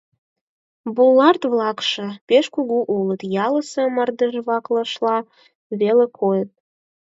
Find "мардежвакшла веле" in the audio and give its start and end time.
3.95-6.05